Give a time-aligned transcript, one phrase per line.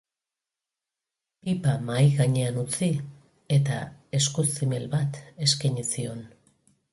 [1.41, 2.89] Pipa mahai gainean utzi
[3.59, 3.77] eta
[4.21, 6.27] esku zimel bat eskaini zion.